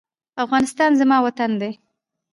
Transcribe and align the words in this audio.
افغانستان 0.43 0.91
زما 0.99 1.17
وطن 1.25 1.51
دی. 1.61 1.71